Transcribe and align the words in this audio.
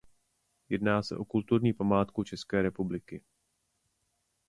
Jedná 0.69 1.03
se 1.03 1.17
o 1.17 1.25
kulturní 1.25 1.73
památku 1.73 2.23
České 2.23 2.61
republiky. 2.61 3.21